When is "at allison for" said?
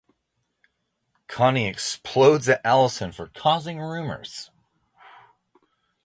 2.49-3.27